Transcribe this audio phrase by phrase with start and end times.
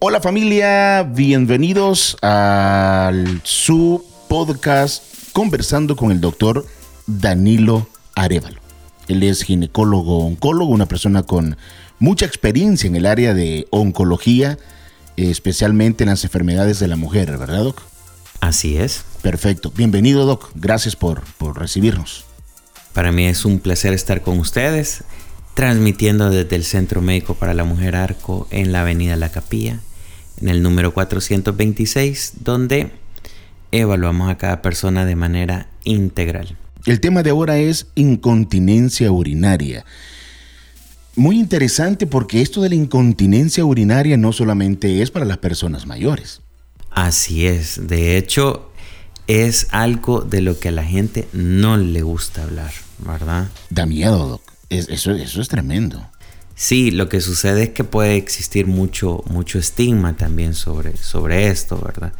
[0.00, 6.66] Hola familia, bienvenidos al su podcast Conversando con el doctor
[7.06, 8.60] Danilo Arevalo.
[9.08, 11.56] Él es ginecólogo oncólogo, una persona con
[11.98, 14.58] mucha experiencia en el área de oncología,
[15.16, 17.80] especialmente en las enfermedades de la mujer, ¿verdad, Doc?
[18.40, 19.04] Así es.
[19.22, 19.72] Perfecto.
[19.74, 20.50] Bienvenido, Doc.
[20.54, 22.24] Gracias por, por recibirnos.
[22.92, 25.02] Para mí es un placer estar con ustedes,
[25.54, 29.80] transmitiendo desde el Centro Médico para la Mujer Arco en la Avenida La Capilla
[30.40, 32.90] en el número 426, donde
[33.72, 36.56] evaluamos a cada persona de manera integral.
[36.86, 39.84] El tema de ahora es incontinencia urinaria.
[41.16, 46.40] Muy interesante porque esto de la incontinencia urinaria no solamente es para las personas mayores.
[46.90, 48.70] Así es, de hecho
[49.26, 53.48] es algo de lo que a la gente no le gusta hablar, ¿verdad?
[53.70, 54.53] Da miedo, Doc.
[54.78, 56.04] Eso, eso es tremendo.
[56.56, 61.80] Sí, lo que sucede es que puede existir mucho, mucho estigma también sobre, sobre esto,
[61.84, 62.12] ¿verdad?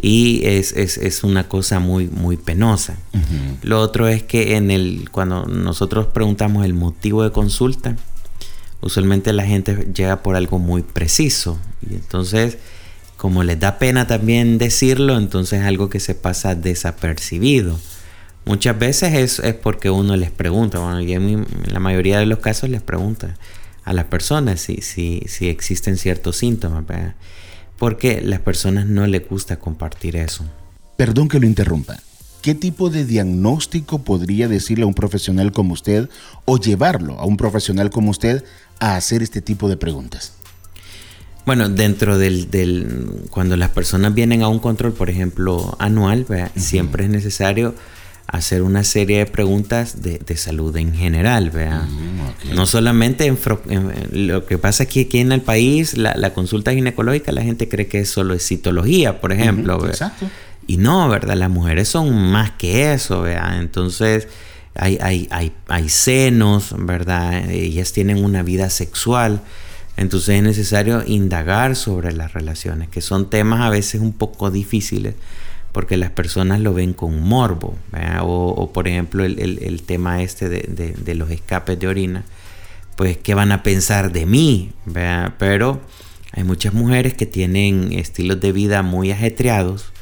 [0.00, 2.96] Y es, es, una cosa muy, muy penosa.
[3.62, 7.96] Lo otro es que en el, cuando nosotros preguntamos el motivo de consulta,
[8.82, 11.58] usualmente la gente llega por algo muy preciso.
[11.88, 12.58] Y entonces,
[13.16, 17.78] como les da pena también decirlo, entonces es algo que se pasa desapercibido.
[18.46, 22.38] Muchas veces es, es porque uno les pregunta, bueno, y en la mayoría de los
[22.38, 23.36] casos les pregunta,
[23.84, 26.84] a las personas si, si, si existen ciertos síntomas,
[27.76, 30.44] porque las personas no les gusta compartir eso.
[30.96, 31.96] Perdón que lo interrumpa.
[32.40, 36.08] ¿Qué tipo de diagnóstico podría decirle a un profesional como usted
[36.44, 38.44] o llevarlo a un profesional como usted
[38.78, 40.34] a hacer este tipo de preguntas?
[41.44, 47.10] Bueno, dentro del, cuando las personas vienen a un control, por ejemplo, anual, siempre es
[47.10, 47.74] necesario
[48.26, 51.82] hacer una serie de preguntas de, salud en general, ¿vea?
[51.82, 57.32] Mm, no solamente en, lo que pasa aquí, aquí en el país, la, consulta ginecológica,
[57.32, 60.28] la gente cree que solo es citología, por ejemplo, Exacto.
[60.66, 61.36] Y no, ¿verdad?
[61.36, 63.58] Las mujeres son más que eso, ¿vea?
[63.60, 64.26] Entonces,
[64.74, 67.48] hay, hay, hay, hay senos, ¿verdad?
[67.50, 69.40] Ellas tienen una vida sexual.
[69.96, 75.14] Entonces es necesario indagar sobre las relaciones, que son temas a veces un poco difíciles
[75.76, 77.76] porque las personas lo ven con morbo,
[78.22, 82.24] o, por ejemplo el, tema este de, los escapes de orina,
[82.96, 84.72] pues qué van a pensar de mí,
[85.36, 85.82] pero
[86.32, 89.92] hay muchas mujeres que tienen estilos de vida muy ajetreados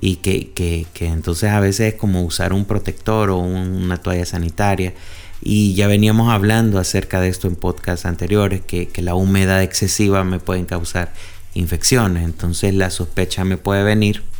[0.00, 4.94] y que, entonces a veces es como usar un protector o una toalla sanitaria.
[5.40, 10.24] Y ya veníamos hablando acerca de esto en podcasts anteriores, que, que la humedad excesiva
[10.24, 11.12] me puede causar
[11.54, 12.24] infecciones.
[12.24, 14.33] Entonces la sospecha me puede venir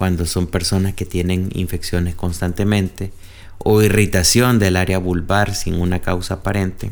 [0.00, 3.12] cuando son personas que tienen infecciones constantemente
[3.58, 6.90] o irritación del área vulvar sin una causa aparente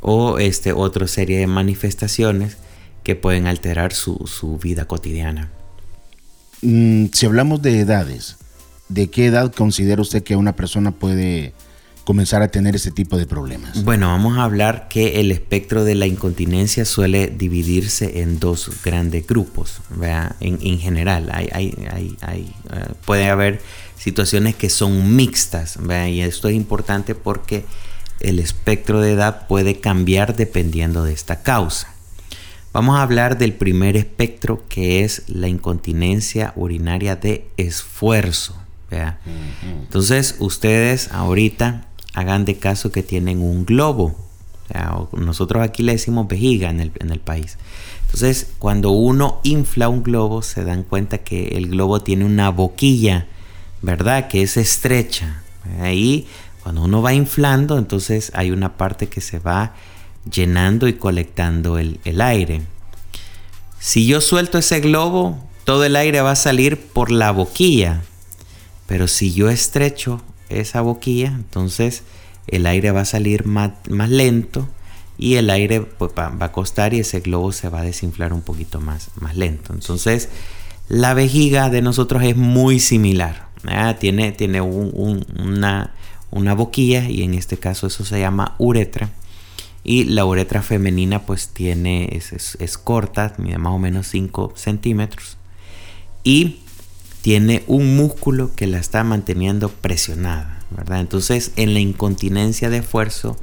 [0.00, 2.58] o este, otra serie de manifestaciones
[3.02, 5.50] que pueden alterar su, vida cotidiana.
[6.60, 8.36] Mm, si hablamos de edades,
[8.88, 11.54] ¿de qué edad considera usted que una persona puede
[12.04, 13.84] comenzar a tener ese tipo de problemas?
[13.84, 19.26] Bueno, vamos a hablar que el espectro de la incontinencia suele dividirse en dos grandes
[19.26, 19.80] grupos,
[20.40, 23.60] En, en, general, hay, hay, hay, eh, puede haber
[23.96, 27.64] situaciones que son mixtas, y esto es importante porque
[28.20, 31.92] el espectro de edad puede cambiar dependiendo de esta causa.
[32.72, 38.56] Vamos a hablar del primer espectro que es la incontinencia urinaria de esfuerzo.
[39.64, 44.16] Entonces ustedes ahorita hagan de caso que tienen un globo.
[45.12, 47.58] nosotros aquí le decimos vejiga en el, país.
[48.04, 53.26] Entonces, cuando uno infla un globo, se dan cuenta que el globo tiene una boquilla,
[53.80, 54.28] ¿verdad?
[54.28, 55.42] Que es estrecha.
[55.80, 56.26] Ahí,
[56.62, 59.74] cuando uno va inflando, entonces hay una parte que se va
[60.30, 62.62] llenando y colectando el, el aire.
[63.78, 68.02] Si yo suelto ese globo, todo el aire va a salir por la boquilla.
[68.86, 70.22] Pero si yo estrecho
[70.60, 72.02] esa boquilla, entonces
[72.46, 74.68] el aire va a salir más, lento
[75.18, 78.42] y el aire pues, va, a costar y ese globo se va a desinflar un
[78.42, 79.72] poquito más, más lento.
[79.72, 80.28] Entonces
[80.88, 83.48] la vejiga de nosotros es muy similar.
[84.00, 85.94] Tiene, tiene una,
[86.30, 89.10] una boquilla y en este caso eso se llama uretra.
[89.84, 95.36] Y la uretra femenina pues tiene, es, es corta, mide más o menos 5 centímetros.
[96.24, 96.61] Y
[97.22, 101.00] tiene un músculo que la está manteniendo presionada, ¿verdad?
[101.00, 103.36] Entonces, en la incontinencia de esfuerzo,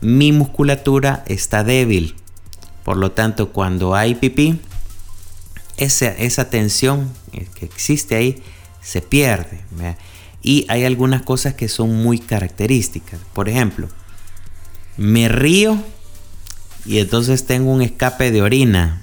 [0.00, 2.14] mi musculatura está débil.
[2.84, 4.60] Por lo tanto, cuando hay pipí,
[5.76, 7.10] esa, esa tensión
[7.54, 8.42] que existe ahí
[8.80, 9.64] se pierde.
[10.40, 13.18] Y hay algunas cosas que son muy características.
[13.34, 13.88] Por ejemplo,
[14.96, 15.82] me río
[16.84, 19.02] y entonces tengo un escape de orina.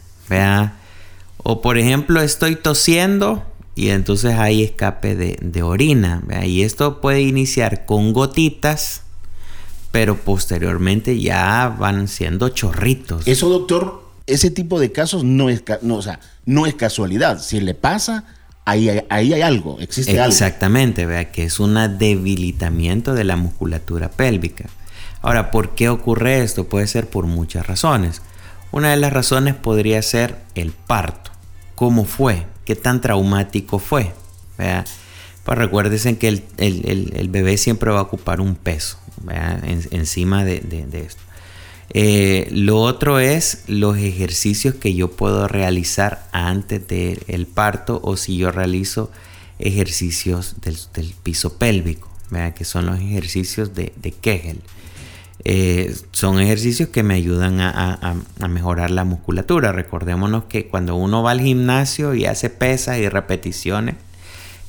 [1.37, 6.21] O por ejemplo, estoy tosiendo y entonces hay escape de, orina.
[6.25, 6.45] ¿vea?
[6.45, 9.01] Y esto puede iniciar con gotitas,
[9.91, 13.27] pero posteriormente ya van siendo chorritos.
[13.27, 17.41] Eso, doctor, ese tipo de casos no es, no, o sea, no es casualidad.
[17.41, 18.25] Si le pasa,
[18.65, 20.31] ahí hay, ahí hay algo, existe algo.
[20.31, 24.65] Exactamente, vea que es un debilitamiento de la musculatura pélvica.
[25.21, 26.65] Ahora, ¿por qué ocurre esto?
[26.65, 28.21] Puede ser por muchas razones.
[28.71, 31.31] Una de las razones podría ser el parto.
[31.75, 32.45] ¿Cómo fue?
[32.65, 34.13] ¿Qué tan traumático fue?
[35.43, 38.97] Pues recuérdense que el, bebé siempre va a ocupar un peso
[39.91, 41.21] encima de, esto.
[41.89, 48.37] Eh, lo otro es los ejercicios que yo puedo realizar antes del parto o si
[48.37, 49.11] yo realizo
[49.59, 52.09] ejercicios del, piso pélvico,
[52.55, 54.61] que son los ejercicios de, de Kegel.
[55.45, 58.15] Eh, son ejercicios que me ayudan a,
[58.47, 59.71] mejorar la musculatura.
[59.71, 63.95] Recordémonos que cuando uno va al gimnasio y hace pesas y repeticiones,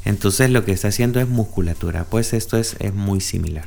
[0.05, 2.05] entonces lo que está haciendo es musculatura.
[2.05, 3.67] Pues esto es, muy similar.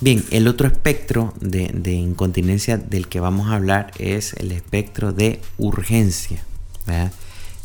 [0.00, 5.40] Bien, el otro espectro de, incontinencia del que vamos a hablar es el espectro de
[5.58, 6.44] urgencia.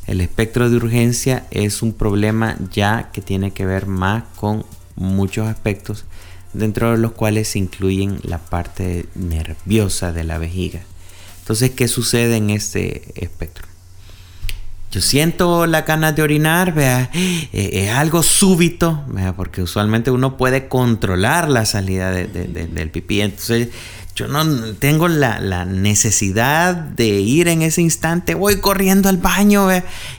[0.07, 4.65] El espectro de urgencia es un problema ya que tiene que ver más con
[4.95, 6.05] muchos aspectos
[6.53, 10.81] dentro de los cuales se incluyen la parte nerviosa de la vejiga.
[11.39, 13.67] Entonces, ¿qué sucede en este espectro?
[14.91, 20.37] Yo siento la ganas de orinar, vea, eh, es algo súbito, vea, porque usualmente uno
[20.37, 23.21] puede controlar la salida del pipí.
[23.21, 23.69] Entonces,
[24.15, 24.45] yo no
[24.75, 29.69] tengo la, necesidad de ir en ese instante, voy corriendo al baño,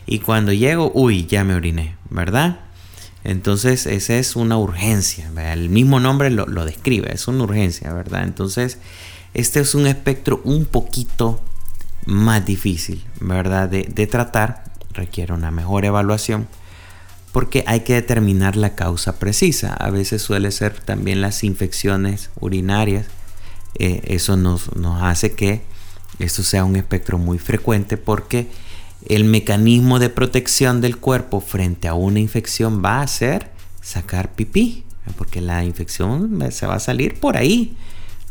[0.06, 2.58] y cuando llego, uy, ya me oriné, ¿verdad?
[3.25, 5.31] Entonces, esa es una urgencia.
[5.53, 8.23] El mismo nombre lo, describe, es una urgencia, ¿verdad?
[8.23, 8.79] Entonces,
[9.32, 11.41] este es un espectro un poquito
[12.05, 13.71] más difícil, ¿verdad?
[13.71, 16.47] De, tratar, requiere una mejor evaluación,
[17.32, 19.73] porque hay que determinar la causa precisa.
[19.73, 23.06] A veces suele ser también las infecciones urinarias.
[23.79, 25.62] Eh, eso nos, nos hace que
[26.19, 28.49] esto sea un espectro muy frecuente porque
[29.06, 34.85] el mecanismo de protección del cuerpo frente a una infección va a ser sacar pipí,
[35.19, 37.77] porque la infección se va a salir por ahí.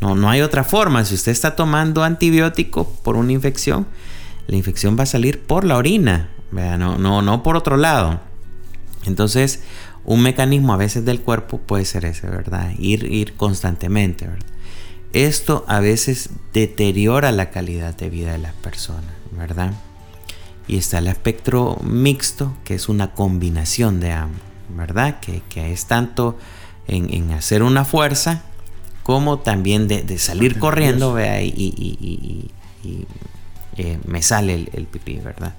[0.00, 1.04] No, no hay otra forma.
[1.04, 3.86] Si usted está tomando antibiótico por una infección,
[4.48, 8.20] la infección va a salir por la orina, no, no, no por otro lado.
[9.06, 9.62] Entonces,
[10.04, 12.72] un mecanismo a veces del cuerpo puede ser ese, ¿verdad?
[12.78, 14.28] Ir, ir constantemente,
[15.12, 19.72] Esto a veces deteriora la calidad de vida de las personas, ¿verdad?
[20.66, 24.40] Y está el espectro mixto, que es una combinación de ambos,
[24.70, 25.20] ¿verdad?
[25.20, 26.38] Que, es tanto
[26.86, 28.42] en, hacer una fuerza
[29.02, 32.50] como también de, salir corriendo, vea, y,
[33.76, 35.54] eh, me sale el, el, pipí, ¿verdad?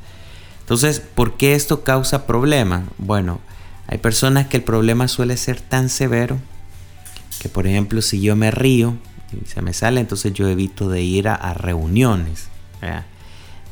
[0.62, 2.84] Entonces, ¿por qué esto causa problemas?
[2.98, 3.40] Bueno,
[3.88, 6.40] hay personas que el problema suele ser tan severo
[7.40, 8.96] que, por ejemplo, si yo me río
[9.32, 12.48] y se me sale, entonces yo evito de ir a, a reuniones.
[12.82, 13.06] ¿verdad?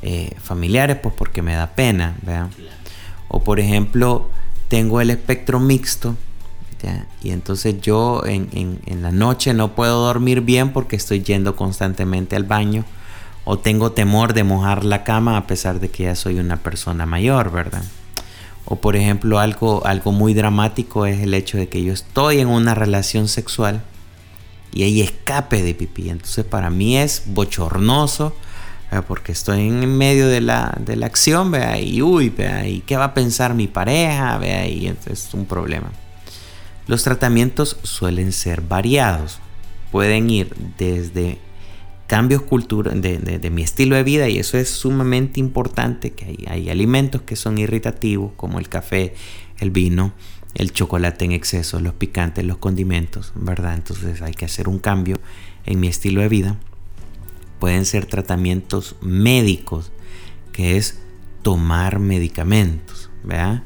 [0.05, 2.17] Eh, familiares, pues porque me da pena,
[3.29, 4.29] O por ejemplo,
[4.67, 6.17] tengo el espectro mixto,
[7.21, 12.43] y entonces yo en, la noche no puedo dormir bien porque estoy yendo constantemente al
[12.43, 12.83] baño,
[13.45, 17.05] o tengo temor de mojar la cama a pesar de que ya soy una persona
[17.05, 17.83] mayor, ¿verdad?
[18.65, 22.49] O por ejemplo, algo, algo muy dramático es el hecho de que yo estoy en
[22.49, 23.81] una relación sexual
[24.73, 26.09] y hay escape de pipí.
[26.09, 28.35] Entonces para mí es bochornoso
[29.01, 32.95] porque estoy en medio de la, de la acción, vea, y uy, vea, y qué
[32.95, 35.91] va a pensar mi pareja, y es un problema.
[36.87, 39.39] Los tratamientos suelen ser variados,
[39.91, 41.39] pueden ir desde
[42.07, 46.69] cambios culturales de, mi estilo de vida y eso es sumamente importante, que hay, hay
[46.69, 49.15] alimentos que son irritativos como el café,
[49.59, 50.13] el vino,
[50.55, 53.75] el chocolate en exceso, los picantes, los condimentos, ¿verdad?
[53.75, 55.19] Entonces hay que hacer un cambio
[55.65, 56.57] en mi estilo de vida
[57.63, 59.93] pueden ser tratamientos médicos,
[60.51, 60.99] que es
[61.43, 63.63] tomar medicamentos, ¿verdad?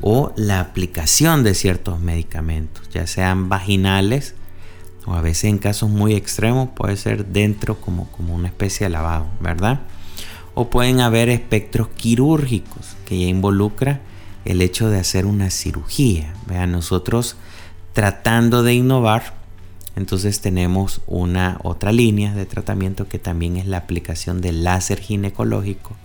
[0.00, 4.34] O la aplicación de ciertos medicamentos, ya sean vaginales
[5.04, 8.90] o a veces en casos muy extremos puede ser dentro como, como una especie de
[8.90, 9.82] lavado, ¿verdad?
[10.54, 14.00] O pueden haber espectros quirúrgicos que ya involucra
[14.44, 16.34] el hecho de hacer una cirugía.
[16.48, 16.66] ¿verdad?
[16.66, 17.36] Nosotros
[17.92, 19.35] tratando de innovar,
[19.96, 25.96] entonces tenemos una otra línea de tratamiento que también es la aplicación del láser ginecológico,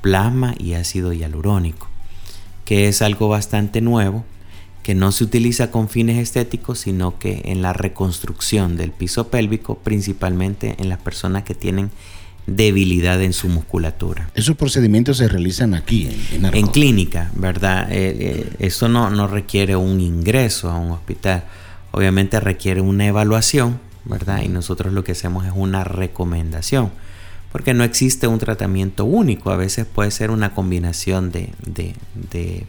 [0.00, 1.88] plasma y ácido hialurónico,
[2.64, 4.24] que es algo bastante nuevo,
[4.82, 9.78] que no se utiliza con fines estéticos, sino que en la reconstrucción del piso pélvico,
[9.78, 11.90] principalmente en las personas que tienen
[12.46, 14.30] debilidad en su musculatura.
[14.34, 17.92] Esos procedimientos se realizan aquí, en, en, clínica, ¿verdad?
[17.92, 21.44] Eh, eh, eso no, no requiere un ingreso a un hospital.
[21.90, 24.42] Obviamente requiere una evaluación, ¿verdad?
[24.42, 26.90] Y nosotros lo que hacemos es una recomendación,
[27.52, 32.66] porque no existe un tratamiento único, a veces puede ser una combinación de, de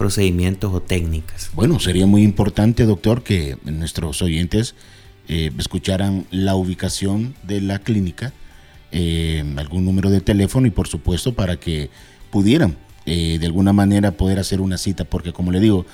[0.00, 1.50] procedimientos o técnicas.
[1.52, 4.74] Bueno, sería muy importante, doctor, que nuestros oyentes
[5.28, 8.32] eh, escucharan la ubicación de la clínica,
[8.92, 11.90] eh, algún número de teléfono y por supuesto para que
[12.30, 15.84] pudieran eh, de alguna manera poder hacer una cita, porque como le digo,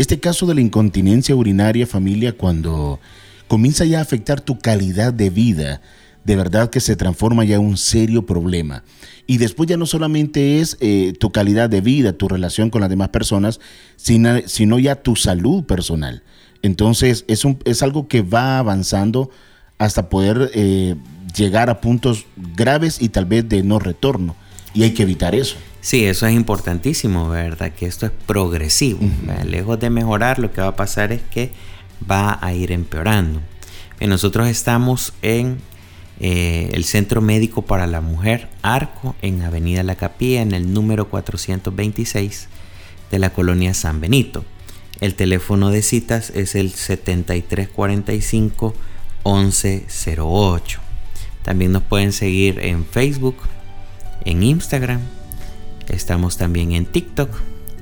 [0.00, 3.00] este caso de la incontinencia urinaria familia cuando
[3.48, 5.82] comienza ya a afectar tu calidad de vida,
[6.24, 8.84] de verdad que se transforma ya en un serio problema.
[9.26, 12.90] Y después ya no solamente es eh, tu calidad de vida, tu relación con las
[12.90, 13.60] demás personas,
[13.96, 16.22] sino, ya tu salud personal.
[16.62, 19.30] Entonces es, un, es algo que va avanzando
[19.78, 20.96] hasta poder eh,
[21.36, 22.26] llegar a puntos
[22.56, 24.36] graves y tal vez de no retorno.
[24.74, 25.56] Y hay que evitar eso.
[25.80, 27.72] Sí, eso es importantísimo, ¿verdad?
[27.72, 29.00] Que esto es progresivo.
[29.46, 31.50] Lejos de mejorar, lo que va a pasar es que
[32.08, 33.40] va a ir empeorando.
[34.00, 35.58] nosotros estamos en
[36.20, 41.08] eh, el Centro Médico para la Mujer Arco en Avenida La Capilla en el número
[41.08, 42.48] 426
[43.10, 44.44] de la colonia San Benito.
[45.00, 48.74] El teléfono de citas es el 7345
[49.24, 50.80] 1108.
[51.42, 53.36] También nos pueden seguir en Facebook,
[54.26, 55.00] en Instagram,
[55.90, 57.30] estamos también en TikTok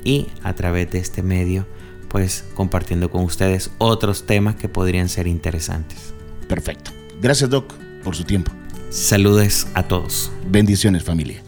[0.05, 1.67] y a través de este medio
[2.09, 6.15] pues compartiendo con ustedes otros temas que podrían ser interesantes.
[6.49, 6.91] Perfecto.
[7.21, 7.73] Gracias Doc
[8.03, 8.51] por su tiempo.
[8.91, 10.33] Saludes a todos.
[10.47, 11.48] Bendiciones familia.